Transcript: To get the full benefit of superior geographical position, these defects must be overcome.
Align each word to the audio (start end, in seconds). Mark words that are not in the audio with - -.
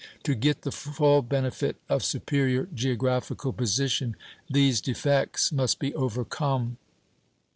To 0.23 0.33
get 0.33 0.63
the 0.63 0.71
full 0.71 1.21
benefit 1.21 1.75
of 1.87 2.03
superior 2.03 2.67
geographical 2.73 3.53
position, 3.53 4.15
these 4.49 4.81
defects 4.81 5.51
must 5.51 5.77
be 5.77 5.93
overcome. 5.93 6.77